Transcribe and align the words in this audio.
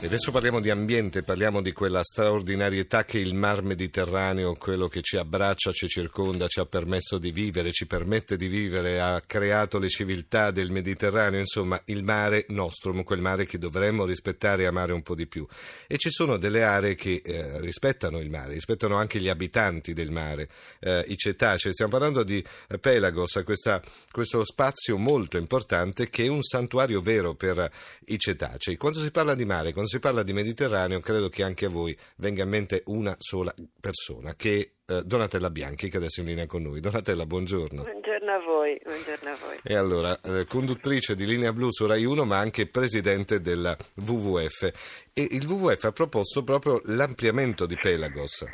E 0.00 0.06
adesso 0.06 0.30
parliamo 0.30 0.60
di 0.60 0.70
ambiente, 0.70 1.24
parliamo 1.24 1.60
di 1.60 1.72
quella 1.72 2.04
straordinarietà 2.04 3.04
che 3.04 3.18
il 3.18 3.34
mar 3.34 3.62
Mediterraneo, 3.62 4.54
quello 4.54 4.86
che 4.86 5.02
ci 5.02 5.16
abbraccia, 5.16 5.72
ci 5.72 5.88
circonda, 5.88 6.46
ci 6.46 6.60
ha 6.60 6.66
permesso 6.66 7.18
di 7.18 7.32
vivere, 7.32 7.72
ci 7.72 7.84
permette 7.88 8.36
di 8.36 8.46
vivere, 8.46 9.00
ha 9.00 9.20
creato 9.26 9.80
le 9.80 9.88
civiltà 9.88 10.52
del 10.52 10.70
Mediterraneo, 10.70 11.40
insomma 11.40 11.82
il 11.86 12.04
mare 12.04 12.44
nostrum, 12.50 13.02
quel 13.02 13.20
mare 13.20 13.44
che 13.44 13.58
dovremmo 13.58 14.04
rispettare 14.04 14.62
e 14.62 14.66
amare 14.66 14.92
un 14.92 15.02
po' 15.02 15.16
di 15.16 15.26
più. 15.26 15.44
E 15.88 15.96
ci 15.96 16.10
sono 16.10 16.36
delle 16.36 16.62
aree 16.62 16.94
che 16.94 17.20
eh, 17.24 17.60
rispettano 17.60 18.20
il 18.20 18.30
mare, 18.30 18.52
rispettano 18.52 18.94
anche 18.94 19.18
gli 19.18 19.28
abitanti 19.28 19.94
del 19.94 20.12
mare, 20.12 20.48
eh, 20.78 21.04
i 21.08 21.16
cetacei. 21.16 21.72
Stiamo 21.72 21.90
parlando 21.90 22.22
di 22.22 22.42
Pelagos, 22.80 23.40
questa, 23.44 23.82
questo 24.12 24.44
spazio 24.44 24.96
molto 24.96 25.38
importante 25.38 26.08
che 26.08 26.22
è 26.22 26.28
un 26.28 26.44
santuario 26.44 27.00
vero 27.00 27.34
per 27.34 27.68
i 28.06 28.16
cetacei. 28.16 28.76
Quando 28.76 29.00
si 29.00 29.10
parla 29.10 29.34
di 29.34 29.44
mare, 29.44 29.72
quando 29.72 29.86
si 29.88 29.98
parla 29.98 30.22
di 30.22 30.32
Mediterraneo, 30.32 31.00
credo 31.00 31.28
che 31.28 31.42
anche 31.42 31.64
a 31.64 31.68
voi 31.68 31.96
venga 32.18 32.44
in 32.44 32.48
mente 32.50 32.82
una 32.86 33.14
sola 33.18 33.52
persona, 33.80 34.34
che 34.34 34.72
è 34.86 34.92
eh, 34.92 35.02
Donatella 35.04 35.50
Bianchi, 35.50 35.88
che 35.88 35.96
adesso 35.96 36.20
è 36.20 36.22
in 36.22 36.28
linea 36.28 36.46
con 36.46 36.62
noi. 36.62 36.80
Donatella, 36.80 37.26
buongiorno. 37.26 37.82
Buongiorno 37.82 38.32
a 38.32 38.38
voi. 38.38 38.78
Buongiorno 38.84 39.30
a 39.30 39.36
voi. 39.36 39.60
E 39.64 39.74
allora, 39.74 40.18
eh, 40.20 40.44
conduttrice 40.46 41.14
di 41.14 41.26
Linea 41.26 41.52
Blu 41.52 41.70
su 41.70 41.86
Rai 41.86 42.04
1, 42.04 42.24
ma 42.24 42.38
anche 42.38 42.68
presidente 42.68 43.40
della 43.40 43.76
WWF. 44.06 45.08
E 45.12 45.26
il 45.30 45.44
WWF 45.46 45.84
ha 45.84 45.92
proposto 45.92 46.44
proprio 46.44 46.80
l'ampliamento 46.84 47.66
di 47.66 47.76
Pelagos. 47.80 48.44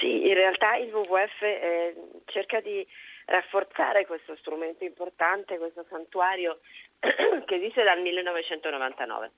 Sì, 0.00 0.26
in 0.26 0.34
realtà 0.34 0.76
il 0.76 0.92
WWF 0.94 1.42
eh, 1.42 1.94
cerca 2.26 2.60
di 2.60 2.86
rafforzare 3.26 4.06
questo 4.06 4.36
strumento 4.36 4.84
importante, 4.84 5.58
questo 5.58 5.84
santuario 5.88 6.60
che 7.00 7.54
esiste 7.54 7.82
dal 7.82 8.00
1999 8.00 9.30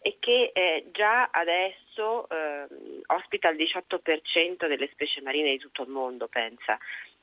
e 0.00 0.16
che 0.20 0.50
eh, 0.54 0.86
già 0.92 1.28
adesso 1.30 2.28
eh, 2.28 2.66
ospita 3.06 3.48
il 3.48 3.56
18% 3.56 4.66
delle 4.66 4.88
specie 4.92 5.20
marine 5.20 5.50
di 5.50 5.58
tutto 5.58 5.82
il 5.82 5.88
mondo, 5.88 6.28
pensa. 6.28 6.78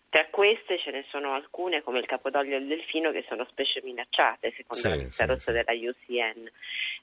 Tra 0.09 0.27
queste 0.27 0.79
ce 0.79 0.91
ne 0.91 1.03
sono 1.09 1.33
alcune, 1.33 1.81
come 1.81 1.99
il 1.99 2.05
capodoglio 2.05 2.55
e 2.55 2.59
il 2.59 2.67
delfino, 2.67 3.11
che 3.11 3.25
sono 3.27 3.45
specie 3.49 3.81
minacciate, 3.83 4.53
secondo 4.55 4.87
sì, 4.87 4.89
la 4.89 5.03
lista 5.03 5.23
sì, 5.25 5.29
rossa 5.29 5.51
sì. 5.51 5.57
della 5.57 5.73
UCN. 5.73 6.49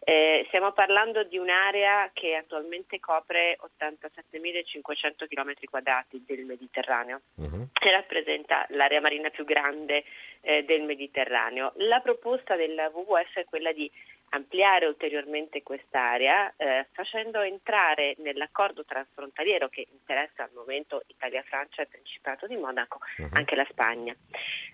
Eh, 0.04 0.44
stiamo 0.48 0.72
parlando 0.72 1.22
di 1.22 1.36
un'area 1.36 2.10
che 2.14 2.36
attualmente 2.36 3.00
copre 3.00 3.58
87.500 3.78 5.28
km 5.28 5.52
quadrati 5.68 6.24
del 6.26 6.46
Mediterraneo 6.46 7.20
uh-huh. 7.34 7.68
e 7.82 7.90
rappresenta 7.90 8.66
l'area 8.70 9.02
marina 9.02 9.28
più 9.28 9.44
grande 9.44 10.04
eh, 10.40 10.64
del 10.64 10.80
Mediterraneo. 10.82 11.72
La 11.76 12.00
proposta 12.00 12.56
del 12.56 12.90
WWF 12.94 13.34
è 13.34 13.44
quella 13.44 13.72
di 13.72 13.90
ampliare 14.34 14.86
ulteriormente 14.86 15.62
quest'area 15.62 16.52
eh, 16.56 16.86
facendo 16.92 17.40
entrare 17.40 18.14
nell'accordo 18.18 18.84
transfrontaliero 18.84 19.68
che 19.68 19.86
interessa 19.90 20.44
al 20.44 20.50
momento 20.54 21.02
Italia-Francia 21.06 21.82
e 21.82 21.86
Principato 21.86 22.46
di 22.46 22.56
Monaco 22.56 22.98
uh-huh. 23.18 23.28
anche 23.32 23.54
la 23.54 23.66
Spagna. 23.70 24.14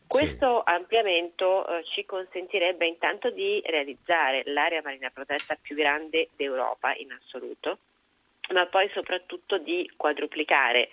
Questo 0.07 0.63
sì. 0.65 0.73
ampliamento 0.75 1.67
eh, 1.67 1.85
ci 1.85 2.05
consentirebbe 2.05 2.87
intanto 2.87 3.31
di 3.31 3.61
realizzare 3.67 4.43
l'area 4.47 4.81
marina 4.83 5.11
protetta 5.11 5.57
più 5.61 5.75
grande 5.75 6.29
d'Europa 6.37 6.95
in 6.95 7.13
assoluto, 7.13 7.79
ma 8.53 8.67
poi 8.67 8.89
soprattutto 8.95 9.59
di 9.59 9.91
quadruplicare 9.97 10.89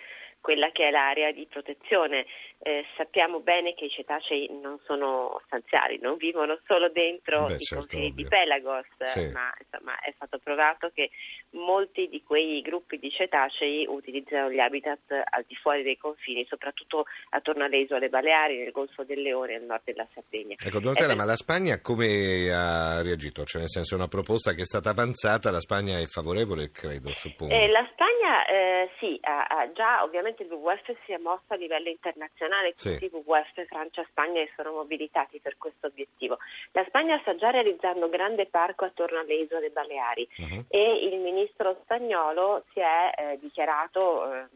quella 0.46 0.70
che 0.70 0.86
è 0.86 0.90
l'area 0.92 1.32
di 1.32 1.44
protezione. 1.50 2.24
Eh, 2.58 2.84
sappiamo 2.96 3.40
bene 3.40 3.74
che 3.74 3.86
i 3.86 3.90
cetacei 3.90 4.48
non 4.62 4.78
sono 4.86 5.42
stanziali, 5.46 5.98
non 6.00 6.16
vivono 6.16 6.58
solo 6.66 6.88
dentro 6.88 7.46
Beh, 7.46 7.54
i 7.54 7.58
certo, 7.58 7.84
confini 7.84 8.10
ovvio. 8.10 8.22
di 8.22 8.28
Pelagos, 8.28 8.86
sì. 9.02 9.30
ma 9.32 9.52
insomma, 9.58 9.98
è 10.00 10.12
stato 10.14 10.38
provato 10.38 10.90
che 10.94 11.10
molti 11.50 12.08
di 12.08 12.22
quei 12.22 12.62
gruppi 12.62 12.98
di 12.98 13.10
cetacei 13.10 13.86
utilizzano 13.88 14.50
gli 14.50 14.58
habitat 14.58 15.22
al 15.28 15.44
di 15.46 15.54
fuori 15.56 15.82
dei 15.82 15.98
confini, 15.98 16.46
soprattutto 16.48 17.06
attorno 17.30 17.64
alle 17.64 17.78
isole 17.78 18.08
Baleari, 18.08 18.58
nel 18.58 18.70
Golfo 18.70 19.02
del 19.02 19.20
Leone 19.20 19.56
al 19.56 19.62
nord 19.62 19.82
della 19.84 20.06
Sardegna. 20.14 20.54
Ecco, 20.64 20.78
Donatella, 20.78 21.08
per... 21.08 21.16
ma 21.16 21.24
la 21.24 21.36
Spagna 21.36 21.80
come 21.80 22.50
ha 22.52 23.02
reagito? 23.02 23.44
Cioè, 23.44 23.62
nel 23.62 23.70
senso, 23.70 23.94
è 23.94 23.98
una 23.98 24.08
proposta 24.08 24.52
che 24.52 24.62
è 24.62 24.64
stata 24.64 24.90
avanzata, 24.90 25.50
la 25.50 25.60
Spagna 25.60 25.98
è 25.98 26.06
favorevole, 26.06 26.70
credo, 26.70 27.10
suppongo. 27.10 27.52
Eh, 27.52 27.68
la 27.68 27.86
Spagna, 27.92 28.46
eh, 28.46 28.90
sì, 28.98 29.18
ha, 29.22 29.44
ha 29.44 29.70
già 29.72 30.02
ovviamente 30.02 30.35
ovviamente 30.36 30.42
il 30.42 30.52
WWF 30.52 30.96
si 31.04 31.12
è 31.12 31.18
mosso 31.18 31.44
a 31.48 31.56
livello 31.56 31.88
internazionale, 31.88 32.74
tutti 32.74 33.04
i 33.04 33.10
WWF 33.10 33.66
Francia 33.66 34.02
e 34.02 34.06
Spagna 34.10 34.44
sono 34.54 34.72
mobilitati 34.72 35.40
per 35.40 35.56
questo 35.56 35.86
obiettivo. 35.86 36.38
La 36.72 36.84
Spagna 36.86 37.18
sta 37.20 37.34
già 37.36 37.50
realizzando 37.50 38.04
un 38.04 38.10
grande 38.10 38.46
parco 38.46 38.84
attorno 38.84 39.18
alle 39.20 39.34
isole 39.34 39.70
Baleari 39.70 40.28
uh-huh. 40.36 40.64
e 40.68 41.08
il 41.08 41.18
ministro 41.18 41.78
spagnolo 41.82 42.64
si 42.72 42.80
è 42.80 43.12
eh, 43.16 43.38
dichiarato 43.40 44.32
eh, 44.32 44.46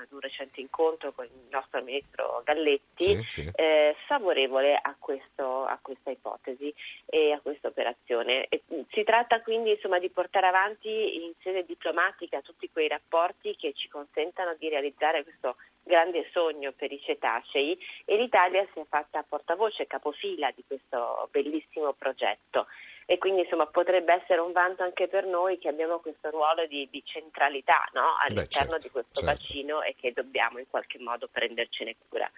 ad 0.00 0.12
un 0.12 0.20
recente 0.20 0.60
incontro 0.60 1.12
con 1.12 1.24
il 1.24 1.48
nostro 1.50 1.82
ministro 1.82 2.42
Galletti 2.44 3.16
sì, 3.24 3.42
sì. 3.42 3.50
Eh, 3.54 3.94
favorevole 4.06 4.74
a, 4.74 4.94
questo, 4.98 5.64
a, 5.64 5.78
questa 5.80 6.10
ipotesi 6.10 6.72
e 7.06 7.32
a 7.32 7.40
questa 7.40 7.68
operazione. 7.68 8.46
E, 8.48 8.62
si 8.90 9.04
tratta 9.04 9.40
quindi 9.42 9.70
insomma, 9.70 9.98
di 9.98 10.10
portare 10.10 10.46
avanti 10.46 11.24
in 11.24 11.32
sede 11.42 11.64
diplomatica 11.64 12.40
tutti 12.40 12.70
quei 12.70 12.88
rapporti 12.88 13.56
che 13.56 13.72
ci 13.74 13.88
consentano 13.88 14.54
di 14.58 14.68
realizzare 14.68 15.22
questo 15.22 15.56
grande 15.82 16.28
sogno 16.32 16.72
per 16.72 16.92
i 16.92 17.00
cetacei 17.00 17.78
e 18.04 18.16
l'Italia 18.16 18.66
si 18.72 18.80
è 18.80 18.84
fatta 18.88 19.24
portavoce, 19.26 19.86
capofila 19.86 20.50
di 20.54 20.62
questo 20.66 21.28
bellissimo 21.30 21.92
progetto 21.94 22.66
e 23.10 23.16
quindi 23.16 23.40
insomma 23.40 23.64
potrebbe 23.64 24.12
essere 24.12 24.42
un 24.42 24.52
vanto 24.52 24.82
anche 24.82 25.08
per 25.08 25.24
noi 25.24 25.58
che 25.58 25.68
abbiamo 25.68 25.98
questo 25.98 26.28
ruolo 26.28 26.66
di, 26.66 26.86
di 26.90 27.02
centralità 27.06 27.88
no? 27.94 28.16
all'interno 28.20 28.42
Beh, 28.44 28.48
certo, 28.50 28.76
di 28.76 28.90
questo 28.90 29.20
certo. 29.20 29.30
bacino 29.30 29.82
e 29.82 29.94
che 29.98 30.12
dobbiamo 30.12 30.58
in 30.58 30.66
qualche 30.68 30.98
modo 30.98 31.26
prendercene 31.32 31.96
cura. 32.06 32.30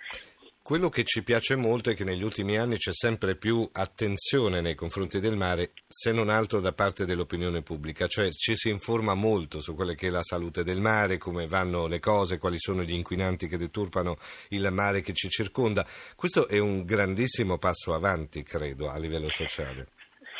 Quello 0.62 0.88
che 0.88 1.02
ci 1.02 1.24
piace 1.24 1.56
molto 1.56 1.90
è 1.90 1.96
che 1.96 2.04
negli 2.04 2.22
ultimi 2.22 2.56
anni 2.56 2.76
c'è 2.76 2.92
sempre 2.92 3.34
più 3.34 3.68
attenzione 3.72 4.60
nei 4.60 4.76
confronti 4.76 5.18
del 5.18 5.36
mare, 5.36 5.72
se 5.88 6.12
non 6.12 6.28
altro 6.28 6.60
da 6.60 6.72
parte 6.72 7.04
dell'opinione 7.04 7.62
pubblica, 7.62 8.06
cioè 8.06 8.30
ci 8.30 8.54
si 8.54 8.68
informa 8.68 9.14
molto 9.14 9.60
su 9.60 9.74
quella 9.74 9.94
che 9.94 10.06
è 10.06 10.10
la 10.10 10.22
salute 10.22 10.62
del 10.62 10.80
mare, 10.80 11.18
come 11.18 11.48
vanno 11.48 11.88
le 11.88 11.98
cose, 11.98 12.38
quali 12.38 12.60
sono 12.60 12.82
gli 12.82 12.92
inquinanti 12.92 13.48
che 13.48 13.56
deturpano 13.56 14.18
il 14.50 14.70
mare 14.70 15.00
che 15.00 15.14
ci 15.14 15.28
circonda. 15.28 15.84
Questo 16.14 16.46
è 16.46 16.60
un 16.60 16.84
grandissimo 16.84 17.58
passo 17.58 17.92
avanti, 17.92 18.44
credo, 18.44 18.88
a 18.88 18.98
livello 18.98 19.30
sociale. 19.30 19.88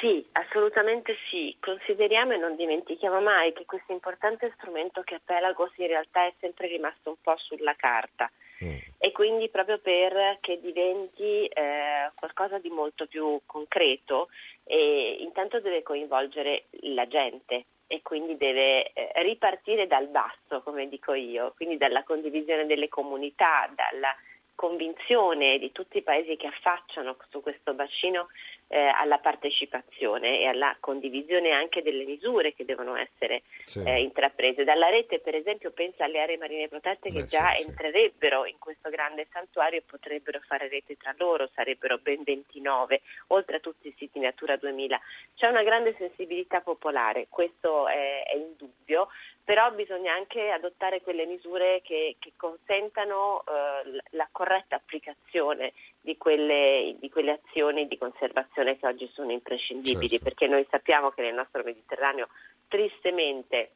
Sì, 0.00 0.26
assolutamente 0.32 1.14
sì. 1.30 1.54
Consideriamo 1.60 2.32
e 2.32 2.38
non 2.38 2.56
dimentichiamo 2.56 3.20
mai 3.20 3.52
che 3.52 3.66
questo 3.66 3.92
importante 3.92 4.50
strumento 4.56 5.02
che 5.02 5.16
è 5.16 5.20
Pelagos 5.22 5.72
in 5.76 5.88
realtà 5.88 6.24
è 6.24 6.32
sempre 6.40 6.68
rimasto 6.68 7.10
un 7.10 7.16
po' 7.20 7.36
sulla 7.36 7.74
carta 7.74 8.30
mm. 8.64 8.76
e 8.96 9.12
quindi 9.12 9.50
proprio 9.50 9.78
perché 9.78 10.58
diventi 10.58 11.44
eh, 11.44 12.10
qualcosa 12.14 12.58
di 12.58 12.70
molto 12.70 13.06
più 13.06 13.42
concreto 13.44 14.28
e 14.64 15.18
intanto 15.20 15.60
deve 15.60 15.82
coinvolgere 15.82 16.64
la 16.80 17.06
gente 17.06 17.66
e 17.86 18.00
quindi 18.00 18.38
deve 18.38 18.92
eh, 18.92 19.12
ripartire 19.22 19.86
dal 19.86 20.06
basso, 20.06 20.62
come 20.62 20.88
dico 20.88 21.12
io, 21.12 21.52
quindi 21.56 21.76
dalla 21.76 22.04
condivisione 22.04 22.64
delle 22.64 22.88
comunità, 22.88 23.68
dalla 23.74 24.14
convinzione 24.60 25.58
di 25.58 25.72
tutti 25.72 25.96
i 25.96 26.02
paesi 26.02 26.36
che 26.36 26.46
affacciano 26.46 27.16
su 27.30 27.40
questo 27.40 27.72
bacino 27.72 28.28
eh, 28.68 28.78
alla 28.78 29.16
partecipazione 29.16 30.40
e 30.40 30.48
alla 30.48 30.76
condivisione 30.80 31.50
anche 31.52 31.80
delle 31.80 32.04
misure 32.04 32.52
che 32.52 32.66
devono 32.66 32.94
essere 32.94 33.40
sì. 33.64 33.82
eh, 33.82 34.02
intraprese. 34.02 34.64
Dalla 34.64 34.90
rete, 34.90 35.18
per 35.18 35.34
esempio, 35.34 35.70
pensa 35.70 36.04
alle 36.04 36.20
aree 36.20 36.36
marine 36.36 36.68
protette 36.68 37.10
che 37.10 37.22
Beh, 37.22 37.26
già 37.26 37.54
sì, 37.54 37.68
entrerebbero 37.68 38.44
in 38.44 38.58
questo 38.58 38.90
grande 38.90 39.26
santuario 39.32 39.78
e 39.78 39.82
potrebbero 39.82 40.40
fare 40.46 40.68
rete 40.68 40.98
tra 40.98 41.14
loro, 41.16 41.48
sarebbero 41.54 41.96
ben 41.96 42.22
29, 42.22 43.00
oltre 43.28 43.56
a 43.56 43.60
tutti 43.60 43.88
i 43.88 43.94
siti 43.96 44.18
Natura 44.18 44.56
2000. 44.56 45.00
C'è 45.36 45.46
una 45.46 45.62
grande 45.62 45.94
sensibilità 45.96 46.60
popolare, 46.60 47.28
questo 47.30 47.88
è, 47.88 48.24
è 48.24 48.36
indubbio, 48.36 49.08
però 49.50 49.72
bisogna 49.72 50.14
anche 50.14 50.52
adottare 50.52 51.00
quelle 51.00 51.26
misure 51.26 51.80
che, 51.82 52.14
che 52.20 52.34
consentano 52.36 53.42
eh, 53.42 54.00
la 54.10 54.28
corretta 54.30 54.76
applicazione 54.76 55.72
di 56.00 56.16
quelle, 56.16 56.94
di 57.00 57.10
quelle, 57.10 57.40
azioni 57.42 57.88
di 57.88 57.98
conservazione 57.98 58.78
che 58.78 58.86
oggi 58.86 59.10
sono 59.12 59.32
imprescindibili, 59.32 60.10
certo. 60.10 60.22
perché 60.22 60.46
noi 60.46 60.64
sappiamo 60.70 61.10
che 61.10 61.22
nel 61.22 61.34
nostro 61.34 61.64
Mediterraneo 61.64 62.28
tristemente 62.68 63.72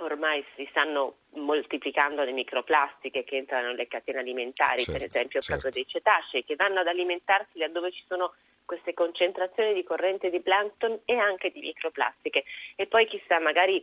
ormai 0.00 0.44
si 0.54 0.66
stanno 0.68 1.20
moltiplicando 1.30 2.22
le 2.22 2.32
microplastiche 2.32 3.24
che 3.24 3.38
entrano 3.38 3.68
nelle 3.68 3.88
catene 3.88 4.18
alimentari, 4.18 4.82
certo, 4.82 4.92
per 4.92 5.02
esempio 5.02 5.40
certo. 5.40 5.62
proprio 5.62 5.82
dei 5.82 5.90
cetacei, 5.90 6.44
che 6.44 6.56
vanno 6.56 6.80
ad 6.80 6.88
alimentarsi 6.88 7.58
laddove 7.58 7.90
ci 7.90 8.04
sono 8.06 8.34
queste 8.66 8.92
concentrazioni 8.92 9.72
di 9.72 9.82
corrente 9.82 10.28
di 10.28 10.42
plankton 10.42 11.00
e 11.06 11.16
anche 11.16 11.50
di 11.50 11.60
microplastiche. 11.60 12.44
E 12.74 12.86
poi 12.86 13.06
chissà, 13.06 13.38
magari 13.38 13.82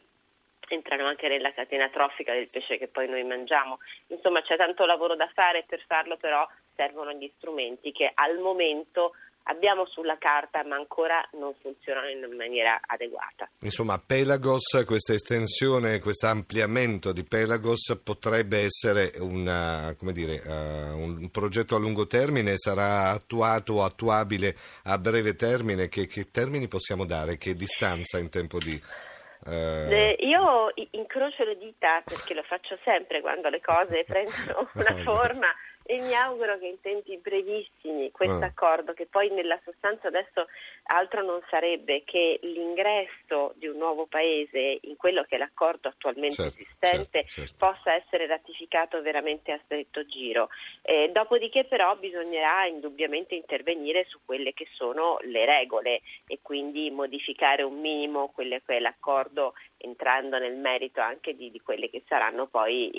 entrano 0.69 1.07
anche 1.07 1.27
nella 1.27 1.53
catena 1.53 1.89
trofica 1.89 2.33
del 2.33 2.49
pesce 2.49 2.77
che 2.77 2.87
poi 2.87 3.07
noi 3.07 3.23
mangiamo. 3.23 3.79
Insomma 4.07 4.41
c'è 4.41 4.55
tanto 4.55 4.85
lavoro 4.85 5.15
da 5.15 5.29
fare 5.33 5.59
e 5.59 5.65
per 5.67 5.83
farlo 5.87 6.17
però 6.17 6.47
servono 6.75 7.11
gli 7.13 7.31
strumenti 7.37 7.91
che 7.91 8.11
al 8.13 8.39
momento 8.39 9.13
abbiamo 9.43 9.85
sulla 9.85 10.17
carta 10.17 10.63
ma 10.63 10.75
ancora 10.75 11.27
non 11.33 11.53
funzionano 11.61 12.09
in 12.09 12.35
maniera 12.35 12.79
adeguata. 12.85 13.49
Insomma, 13.59 13.97
Pelagos, 13.97 14.83
questa 14.85 15.13
estensione, 15.13 15.99
questo 15.99 16.27
ampliamento 16.27 17.11
di 17.11 17.23
Pelagos 17.23 17.99
potrebbe 18.03 18.59
essere 18.59 19.11
una, 19.19 19.95
dire, 20.11 20.41
uh, 20.45 20.97
un 20.97 21.29
progetto 21.31 21.75
a 21.75 21.79
lungo 21.79 22.07
termine, 22.07 22.57
sarà 22.57 23.09
attuato 23.09 23.73
o 23.73 23.83
attuabile 23.83 24.55
a 24.83 24.97
breve 24.97 25.35
termine? 25.35 25.89
Che, 25.89 26.07
che 26.07 26.31
termini 26.31 26.67
possiamo 26.67 27.05
dare? 27.05 27.37
Che 27.37 27.53
distanza 27.55 28.19
in 28.19 28.29
tempo 28.29 28.59
di... 28.59 29.11
Eh... 29.45 30.15
Io 30.19 30.71
incrocio 30.91 31.43
le 31.43 31.57
dita 31.57 32.01
perché 32.03 32.33
lo 32.33 32.43
faccio 32.43 32.77
sempre 32.83 33.21
quando 33.21 33.49
le 33.49 33.61
cose 33.61 34.03
prendono 34.07 34.69
una 34.73 34.95
forma 35.03 35.47
e 35.85 35.99
mi 35.99 36.13
auguro 36.13 36.57
che 36.59 36.67
in 36.67 36.79
tempi 36.81 37.17
brevissimi 37.17 38.11
questo 38.11 38.43
ah. 38.43 38.47
accordo, 38.47 38.93
che 38.93 39.05
poi 39.05 39.29
nella 39.29 39.59
sostanza 39.63 40.07
adesso 40.07 40.47
altro 40.83 41.23
non 41.23 41.41
sarebbe 41.49 42.03
che 42.05 42.39
l'ingresso 42.41 43.53
di 43.55 43.67
un 43.67 43.77
nuovo 43.77 44.05
paese 44.05 44.79
in 44.81 44.95
quello 44.95 45.23
che 45.23 45.35
è 45.35 45.37
l'accordo 45.37 45.89
attualmente 45.89 46.35
certo, 46.35 46.59
esistente, 46.59 47.25
certo, 47.25 47.47
certo. 47.47 47.65
possa 47.65 47.93
essere 47.95 48.27
ratificato 48.27 49.01
veramente 49.01 49.51
a 49.51 49.59
stretto 49.65 50.05
giro. 50.05 50.49
Eh, 50.81 51.09
dopodiché 51.13 51.65
però 51.65 51.95
bisognerà 51.97 52.65
indubbiamente 52.65 53.35
intervenire 53.35 54.05
su 54.07 54.19
quelle 54.23 54.53
che 54.53 54.67
sono 54.73 55.17
le 55.21 55.45
regole 55.45 56.01
e 56.27 56.39
quindi 56.41 56.89
modificare 56.91 57.63
un 57.63 57.79
minimo 57.79 58.29
quello 58.29 58.57
che 58.65 58.77
è 58.77 58.79
l'accordo 58.79 59.53
entrando 59.77 60.37
nel 60.37 60.55
merito 60.55 61.01
anche 61.01 61.35
di, 61.35 61.51
di 61.51 61.59
quelle 61.59 61.89
che 61.89 62.03
saranno 62.07 62.47
poi 62.47 62.89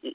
le, 0.00 0.09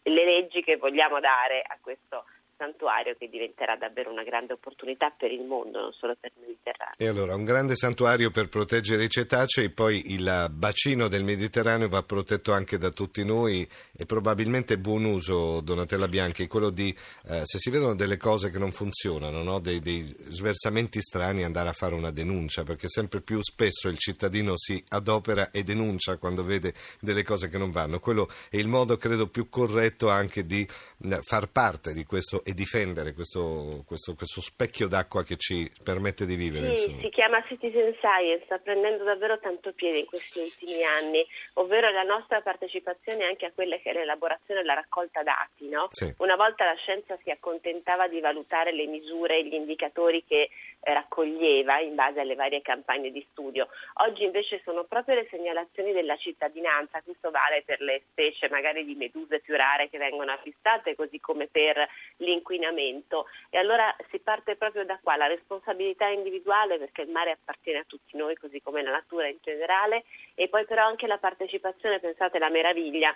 che 0.66 0.78
vogliamo 0.78 1.20
dare 1.20 1.62
a 1.62 1.78
questo 1.80 2.26
santuario 2.58 3.16
che 3.18 3.30
diventerà 3.30 3.76
davvero 3.76 4.12
una 4.12 4.24
grande 4.24 4.54
opportunità 4.54 5.10
per 5.10 5.32
il 5.32 5.44
mondo, 5.44 5.80
non 5.80 5.94
solo 5.94 6.16
per 6.20 6.32
il 6.36 6.42
Mediterraneo. 6.42 6.96
E 6.98 7.08
allora, 7.08 7.36
un 7.36 7.44
grande 7.44 7.76
santuario 7.76 8.32
per 8.32 8.50
proteggere 8.50 9.04
i 9.04 9.10
cetacei, 9.10 9.70
poi 9.70 10.14
il 10.14 10.48
bacino 10.52 11.08
del 11.08 11.24
Mediterraneo 11.24 11.90
va 11.90 12.04
protetto 12.04 12.54
anche 12.54 12.78
da 12.78 12.90
tutti 12.90 13.24
noi 13.24 13.68
e 13.96 14.06
probabilmente 14.06 14.78
buon 14.78 15.06
uso, 15.06 15.62
Donatella 15.62 16.08
Bianchi, 16.08 16.48
quello 16.48 16.70
di, 16.70 16.96
eh, 17.28 17.42
se 17.44 17.60
si 17.60 17.70
vedono 17.70 17.96
delle 17.96 18.18
cose 18.18 18.50
che 18.50 18.60
non 18.60 18.72
funzionano, 18.72 19.44
no? 19.44 19.60
dei, 19.60 19.80
dei 19.80 20.04
sversamenti 20.18 21.02
strani, 21.02 21.44
andare 21.44 21.70
a 21.70 21.74
fare 21.74 21.96
una 21.96 22.12
denuncia, 22.12 22.64
perché 22.64 22.88
sempre 22.88 23.22
più 23.22 23.42
spesso 23.42 23.90
il 23.90 23.98
cittadino 23.98 24.54
si 24.56 24.82
adopera 24.90 25.52
e 25.52 25.64
denuncia 25.64 26.18
quando 26.18 26.44
vede 26.44 26.74
delle 27.00 27.24
cose 27.24 27.50
che 27.50 27.58
non 27.58 27.72
vanno. 27.72 28.00
Quello 28.00 28.30
è 28.50 28.58
il 28.58 28.68
modo, 28.68 28.98
credo, 28.98 29.28
più 29.28 29.50
corretto 29.50 30.10
anche 30.10 30.46
di 30.46 30.68
eh, 31.04 31.20
far 31.22 31.50
parte 31.50 31.94
di 31.94 32.06
questo 32.06 32.44
e 32.48 32.54
difendere 32.54 33.14
questo, 33.14 33.82
questo, 33.88 34.14
questo, 34.14 34.40
specchio 34.40 34.88
d'acqua 34.88 35.24
che 35.24 35.36
ci 35.36 35.68
permette 35.84 36.28
di 36.28 36.36
vivere. 36.36 36.76
Sì, 36.76 36.96
si 37.02 37.10
chiama 37.10 37.44
Citizen 37.48 37.92
Science, 37.98 38.46
sta 38.46 38.60
prendendo 38.60 39.04
davvero 39.04 39.40
tanto 39.40 39.74
piede 39.74 39.98
in 39.98 40.06
questi 40.06 40.42
ultimi 40.42 40.84
anni, 40.84 41.26
ovvero 41.54 41.90
la 41.90 42.04
nostra 42.04 42.42
partecipazione 42.42 43.26
anche 43.26 43.48
a 43.48 43.52
quelle 43.52 43.82
che 43.82 43.90
è 43.90 43.94
l'elaborazione 43.94 44.60
e 44.60 44.64
la 44.64 44.76
raccolta 44.76 45.24
dati. 45.24 45.68
No? 45.70 45.88
Sì. 45.90 46.14
Una 46.20 46.36
volta 46.36 46.66
la 46.66 46.76
scienza 46.76 47.18
si 47.24 47.32
accontentava 47.32 48.08
di 48.08 48.20
valutare 48.20 48.72
le 48.72 48.86
misure 48.86 49.40
e 49.40 49.48
gli 49.48 49.56
indicatori 49.56 50.24
che 50.24 50.52
eh, 50.82 50.94
raccoglieva 50.94 51.80
in 51.80 51.96
base 51.96 52.20
alle 52.20 52.36
varie 52.36 52.62
campagne 52.62 53.10
di 53.10 53.26
studio. 53.32 53.70
Oggi 54.06 54.24
invece 54.24 54.62
sono 54.64 54.84
proprio 54.84 55.16
le 55.16 55.28
segnalazioni 55.32 55.94
della 55.94 56.16
cittadinanza, 56.18 57.02
questo 57.02 57.32
vale 57.32 57.64
per 57.66 57.82
le 57.82 58.04
specie 58.12 58.50
magari 58.50 58.86
di 58.86 58.94
meduse 58.94 59.40
più 59.40 59.56
rare 59.56 59.90
che 59.90 59.98
vengono 59.98 60.32
avvistate, 60.32 60.94
così 60.94 61.20
come 61.20 61.48
per 61.48 61.78
l'indicazione 62.18 62.34
l'inquinamento 62.36 63.28
e 63.50 63.58
allora 63.58 63.96
si 64.10 64.20
parte 64.20 64.56
proprio 64.56 64.86
da 64.86 65.00
qua, 65.02 65.16
la 65.16 65.28
responsabilità 65.28 66.08
individuale 66.08 66.78
perché 66.78 67.02
il 67.02 67.10
mare 67.10 67.32
appartiene 67.32 67.80
a 67.80 67.86
tutti 67.88 68.18
noi 68.18 68.36
così 68.36 68.62
come 68.62 68.84
la 68.84 68.92
natura 68.92 69.28
in 69.28 69.38
generale 69.42 70.04
e 70.36 70.48
poi 70.50 70.66
però 70.66 70.86
anche 70.86 71.08
la 71.08 71.18
partecipazione, 71.18 72.00
pensate 72.00 72.40
la 72.40 72.50
meraviglia 72.50 73.16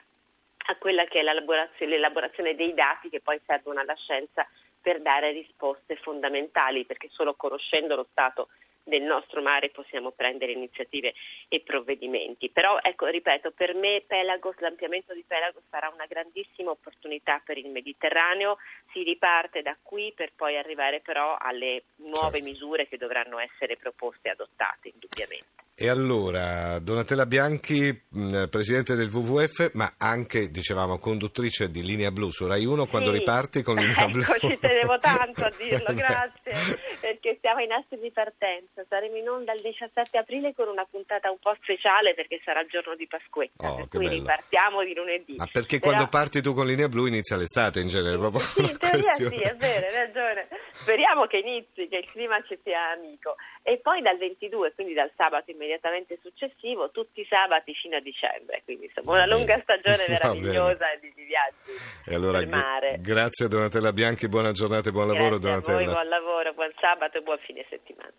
a 0.68 0.76
quella 0.78 1.06
che 1.06 1.20
è 1.20 1.24
l'elaborazione, 1.24 1.92
l'elaborazione 1.92 2.56
dei 2.56 2.74
dati 2.74 3.10
che 3.10 3.22
poi 3.22 3.40
servono 3.46 3.80
alla 3.80 3.96
scienza 3.96 4.48
per 4.82 5.02
dare 5.02 5.32
risposte 5.32 5.96
fondamentali 5.98 6.86
perché 6.86 7.10
solo 7.12 7.34
conoscendo 7.36 7.96
lo 7.96 8.08
stato 8.12 8.50
del 8.90 9.04
nostro 9.04 9.42
mare 9.42 9.70
possiamo 9.70 10.12
prendere 10.12 10.52
iniziative 10.52 11.14
e 11.48 11.62
provvedimenti. 11.62 12.50
Però 12.50 12.78
ecco, 12.82 13.06
ripeto, 13.06 13.52
per 13.52 13.74
me 13.76 14.04
Pelagos, 14.06 14.58
l'ampliamento 14.60 15.14
di 15.14 15.24
Pelagos 15.26 15.64
sarà 15.70 15.90
una 15.94 16.06
grandissima 16.06 16.72
opportunità 16.72 17.42
per 17.46 17.58
il 17.58 17.70
Mediterraneo, 17.70 18.58
si 18.92 19.04
riparte 19.04 19.62
da 19.62 19.78
qui 19.82 20.12
per 20.14 20.32
poi 20.36 20.58
arrivare 20.58 21.00
però 21.00 21.38
alle 21.40 21.84
nuove 21.98 22.40
certo. 22.40 22.50
misure 22.50 22.88
che 22.88 22.98
dovranno 22.98 23.40
essere 23.40 23.78
proposte 23.78 24.28
e 24.28 24.32
adottate 24.32 24.90
indubbiamente. 24.90 25.59
E 25.82 25.88
allora, 25.88 26.78
Donatella 26.80 27.26
Bianchi, 27.26 27.98
presidente 28.50 28.96
del 28.96 29.08
WWF, 29.08 29.72
ma 29.76 29.94
anche, 29.98 30.52
dicevamo, 30.52 31.00
conduttrice 31.00 31.72
di 31.72 31.86
Linea 31.86 32.12
Blu 32.12 32.32
su 32.32 32.46
Rai 32.48 32.66
1, 32.66 32.86
quando 32.88 33.14
sì. 33.14 33.20
riparti 33.20 33.62
con 33.62 33.76
Linea 33.76 34.04
ecco, 34.04 34.10
Blu. 34.10 34.24
ci 34.40 34.60
tenevo 34.60 35.00
tanto 35.00 35.46
a 35.46 35.52
dirlo, 35.58 35.94
grazie, 35.94 36.52
perché 37.00 37.38
siamo 37.40 37.62
in 37.62 37.72
assi 37.72 37.96
di 37.96 38.12
partenza. 38.12 38.84
Saremo 38.90 39.16
in 39.16 39.30
onda 39.30 39.54
il 39.54 39.62
17 39.62 40.18
aprile 40.18 40.54
con 40.54 40.68
una 40.68 40.84
puntata 40.84 41.32
un 41.32 41.40
po' 41.40 41.56
speciale 41.62 42.14
perché 42.14 42.42
sarà 42.44 42.60
il 42.60 42.68
giorno 42.68 42.96
di 42.96 43.08
Pasquetta, 43.08 43.72
oh, 43.72 43.88
per 43.88 44.02
ripartiamo 44.02 44.84
di 44.84 44.94
lunedì. 44.94 45.36
Ma 45.38 45.48
perché 45.50 45.80
Però... 45.80 45.92
quando 45.92 46.10
parti 46.10 46.42
tu 46.42 46.54
con 46.54 46.68
Linea 46.68 46.90
Blu 46.90 47.06
inizia 47.06 47.38
l'estate 47.38 47.80
in 47.80 47.88
genere? 47.88 48.18
Proprio 48.18 48.42
sì, 48.42 48.60
in 48.60 48.78
teoria 48.78 49.16
sì, 49.16 49.24
è 49.24 49.56
vero, 49.56 49.88
hai 49.88 49.94
ragione. 49.94 50.48
Speriamo 50.74 51.26
che 51.28 51.38
inizi, 51.38 51.88
che 51.88 52.04
il 52.04 52.12
clima 52.12 52.36
ci 52.50 52.60
sia 52.64 52.92
amico. 52.92 53.36
E 53.64 53.78
poi 53.78 54.02
dal 54.02 54.18
22, 54.18 54.74
quindi 54.74 54.94
dal 54.94 55.12
sabato 55.16 55.52
immediatamente 55.70 56.18
successivo, 56.22 56.90
tutti 56.90 57.22
i 57.22 57.28
sabati 57.30 57.74
fino 57.76 57.98
a 57.98 58.02
dicembre. 58.02 58.62
Quindi 58.66 58.86
insomma 58.86 59.14
una 59.14 59.28
lunga 59.28 59.60
stagione 59.62 60.06
meravigliosa 60.10 60.86
di, 61.00 61.14
di 61.16 61.24
viaggi 61.24 61.78
e 62.06 62.16
allora, 62.16 62.44
mare. 62.48 62.98
Grazie 63.00 63.46
a 63.46 63.48
Donatella 63.48 63.94
Bianchi, 63.94 64.28
buona 64.28 64.52
giornata 64.52 64.90
e 64.90 64.92
buon 64.92 65.08
grazie 65.08 65.22
lavoro 65.22 65.40
Donatella. 65.40 65.78
A 65.78 65.84
voi, 65.84 65.94
buon 65.94 66.08
lavoro, 66.08 66.54
buon 66.54 66.72
sabato 66.80 67.18
e 67.20 67.22
buon 67.22 67.38
fine 67.46 67.64
settimana. 67.70 68.12